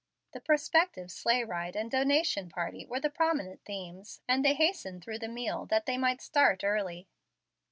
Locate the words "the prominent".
2.99-3.63